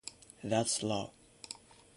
[0.43, 1.11] That’s law.